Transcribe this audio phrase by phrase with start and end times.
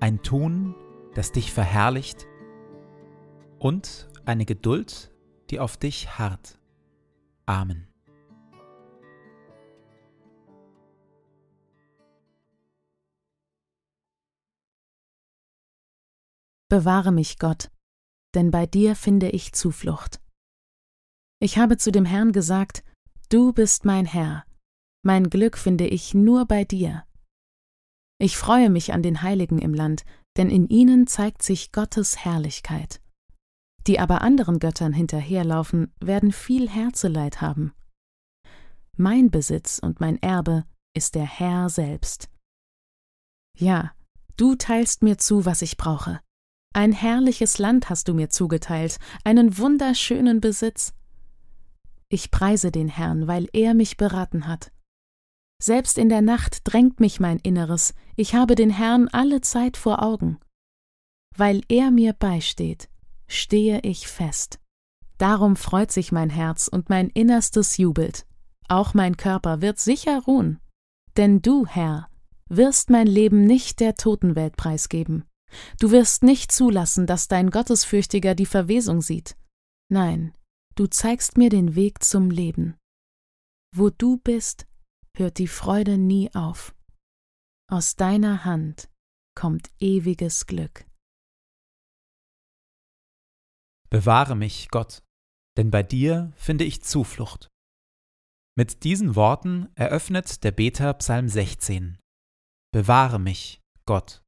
[0.00, 0.74] ein Tun,
[1.14, 2.26] das dich verherrlicht
[3.58, 5.12] und eine Geduld,
[5.50, 6.58] die auf dich harrt.
[7.46, 7.86] Amen.
[16.68, 17.70] Bewahre mich, Gott,
[18.34, 20.20] denn bei dir finde ich Zuflucht.
[21.40, 22.84] Ich habe zu dem Herrn gesagt,
[23.28, 24.44] Du bist mein Herr,
[25.02, 27.04] mein Glück finde ich nur bei dir.
[28.22, 30.04] Ich freue mich an den Heiligen im Land,
[30.36, 33.00] denn in ihnen zeigt sich Gottes Herrlichkeit.
[33.86, 37.72] Die aber anderen Göttern hinterherlaufen, werden viel Herzeleid haben.
[38.98, 42.28] Mein Besitz und mein Erbe ist der Herr selbst.
[43.56, 43.92] Ja,
[44.36, 46.20] du teilst mir zu, was ich brauche.
[46.74, 50.92] Ein herrliches Land hast du mir zugeteilt, einen wunderschönen Besitz.
[52.10, 54.72] Ich preise den Herrn, weil er mich beraten hat.
[55.62, 60.02] Selbst in der Nacht drängt mich mein Inneres, ich habe den Herrn alle Zeit vor
[60.02, 60.38] Augen.
[61.36, 62.88] Weil er mir beisteht,
[63.28, 64.58] stehe ich fest.
[65.18, 68.26] Darum freut sich mein Herz und mein Innerstes jubelt.
[68.68, 70.60] Auch mein Körper wird sicher ruhen.
[71.18, 72.08] Denn du, Herr,
[72.48, 75.24] wirst mein Leben nicht der Totenwelt preisgeben.
[75.78, 79.36] Du wirst nicht zulassen, dass dein Gottesfürchtiger die Verwesung sieht.
[79.90, 80.32] Nein,
[80.74, 82.76] du zeigst mir den Weg zum Leben.
[83.74, 84.66] Wo du bist,
[85.16, 86.74] hört die Freude nie auf.
[87.70, 88.90] Aus deiner Hand
[89.36, 90.86] kommt ewiges Glück.
[93.88, 95.02] Bewahre mich, Gott,
[95.56, 97.48] denn bei dir finde ich Zuflucht.
[98.56, 101.98] Mit diesen Worten eröffnet der Beter Psalm 16.
[102.72, 104.22] Bewahre mich, Gott.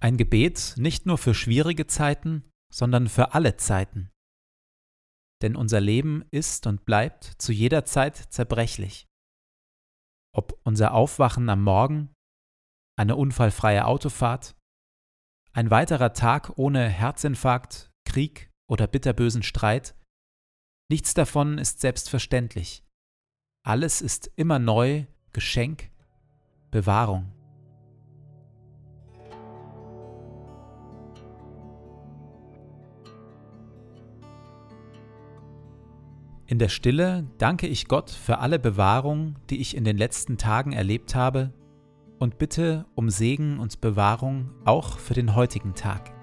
[0.00, 4.10] Ein Gebet nicht nur für schwierige Zeiten, sondern für alle Zeiten.
[5.42, 9.06] Denn unser Leben ist und bleibt zu jeder Zeit zerbrechlich
[10.34, 12.12] ob unser Aufwachen am Morgen,
[12.96, 14.54] eine unfallfreie Autofahrt,
[15.52, 19.94] ein weiterer Tag ohne Herzinfarkt, Krieg oder bitterbösen Streit,
[20.90, 22.84] nichts davon ist selbstverständlich.
[23.64, 25.90] Alles ist immer neu, Geschenk,
[26.70, 27.32] Bewahrung.
[36.54, 40.70] In der Stille danke ich Gott für alle Bewahrung, die ich in den letzten Tagen
[40.70, 41.52] erlebt habe,
[42.20, 46.13] und bitte um Segen und Bewahrung auch für den heutigen Tag.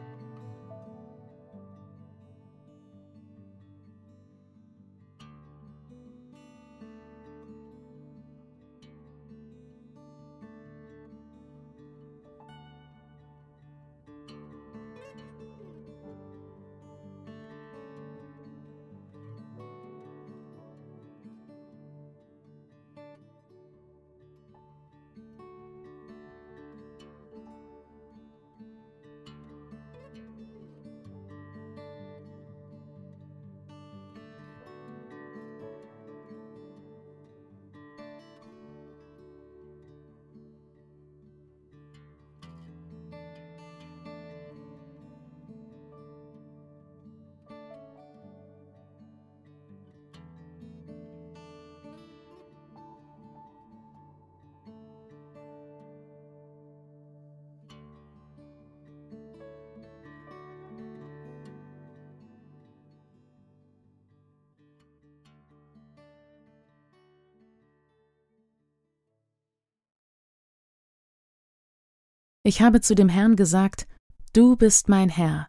[72.43, 73.87] Ich habe zu dem Herrn gesagt,
[74.33, 75.47] Du bist mein Herr,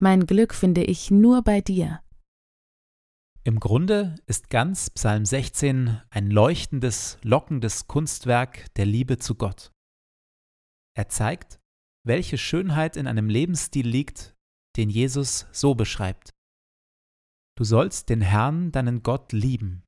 [0.00, 2.02] mein Glück finde ich nur bei dir.
[3.44, 9.70] Im Grunde ist ganz Psalm 16 ein leuchtendes, lockendes Kunstwerk der Liebe zu Gott.
[10.96, 11.60] Er zeigt,
[12.04, 14.34] welche Schönheit in einem Lebensstil liegt,
[14.76, 16.30] den Jesus so beschreibt.
[17.56, 19.84] Du sollst den Herrn, deinen Gott, lieben,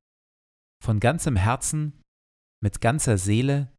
[0.81, 2.01] von ganzem Herzen,
[2.63, 3.73] mit ganzer Seele,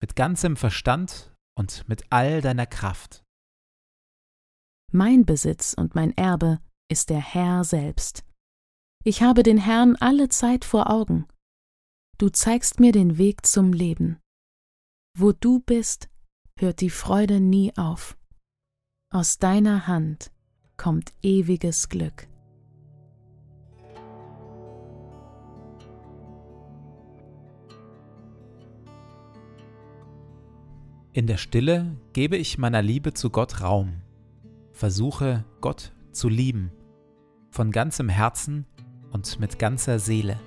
[0.00, 3.24] mit ganzem Verstand und mit all deiner Kraft.
[4.92, 6.60] Mein Besitz und mein Erbe
[6.90, 8.24] ist der Herr selbst.
[9.04, 11.26] Ich habe den Herrn alle Zeit vor Augen.
[12.16, 14.18] Du zeigst mir den Weg zum Leben.
[15.16, 16.08] Wo du bist,
[16.58, 18.16] hört die Freude nie auf.
[19.12, 20.32] Aus deiner Hand
[20.76, 22.28] kommt ewiges Glück.
[31.18, 34.02] In der Stille gebe ich meiner Liebe zu Gott Raum,
[34.70, 36.70] versuche Gott zu lieben,
[37.50, 38.66] von ganzem Herzen
[39.10, 40.38] und mit ganzer Seele.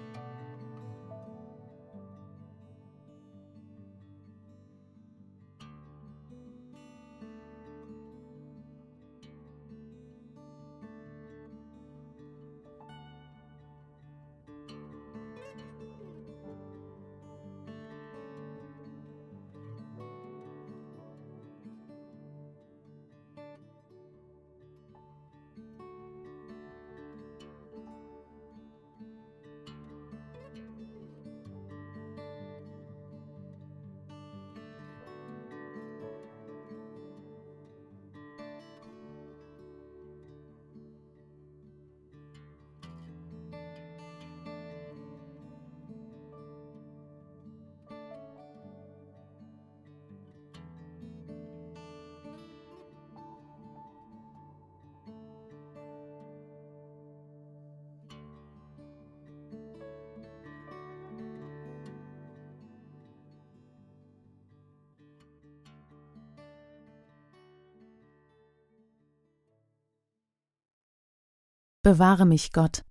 [71.83, 72.85] Bewahre mich, Gott,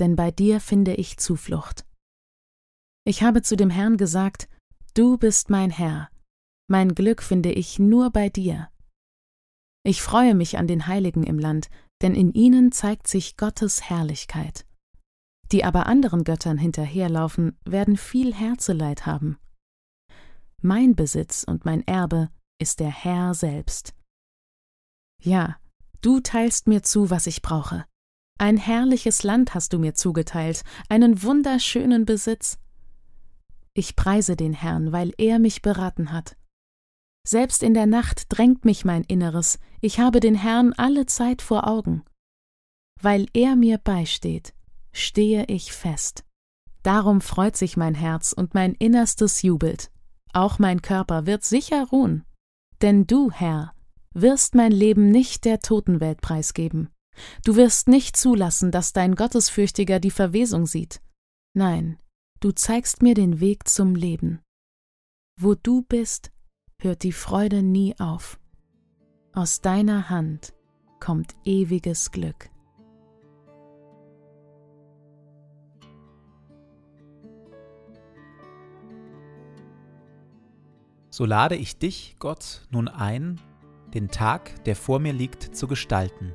[0.00, 1.86] denn bei dir finde ich Zuflucht.
[3.04, 4.48] Ich habe zu dem Herrn gesagt,
[4.94, 6.10] Du bist mein Herr,
[6.68, 8.70] mein Glück finde ich nur bei dir.
[9.84, 11.68] Ich freue mich an den Heiligen im Land,
[12.00, 14.66] denn in ihnen zeigt sich Gottes Herrlichkeit.
[15.50, 19.38] Die aber anderen Göttern hinterherlaufen, werden viel Herzeleid haben.
[20.62, 23.94] Mein Besitz und mein Erbe ist der Herr selbst.
[25.20, 25.58] Ja,
[26.00, 27.84] du teilst mir zu, was ich brauche.
[28.42, 32.58] Ein herrliches Land hast du mir zugeteilt, einen wunderschönen Besitz.
[33.72, 36.36] Ich preise den Herrn, weil er mich beraten hat.
[37.24, 41.68] Selbst in der Nacht drängt mich mein Inneres, ich habe den Herrn alle Zeit vor
[41.68, 42.02] Augen.
[43.00, 44.54] Weil er mir beisteht,
[44.90, 46.24] stehe ich fest.
[46.82, 49.92] Darum freut sich mein Herz und mein Innerstes jubelt.
[50.32, 52.24] Auch mein Körper wird sicher ruhen.
[52.80, 53.72] Denn du, Herr,
[54.14, 56.88] wirst mein Leben nicht der Totenwelt preisgeben.
[57.44, 61.00] Du wirst nicht zulassen, dass dein Gottesfürchtiger die Verwesung sieht.
[61.54, 61.98] Nein,
[62.40, 64.40] du zeigst mir den Weg zum Leben.
[65.40, 66.30] Wo du bist,
[66.80, 68.38] hört die Freude nie auf.
[69.32, 70.54] Aus deiner Hand
[71.00, 72.50] kommt ewiges Glück.
[81.10, 83.38] So lade ich dich, Gott, nun ein,
[83.92, 86.34] den Tag, der vor mir liegt, zu gestalten